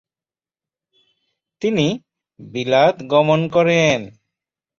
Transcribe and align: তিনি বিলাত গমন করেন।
তিনি 1.61 1.87
বিলাত 2.39 2.95
গমন 3.03 3.41
করেন। 3.47 3.99